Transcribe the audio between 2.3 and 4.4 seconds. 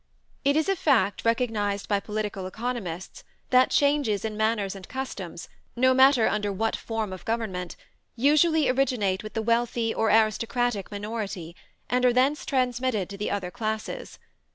economists that changes in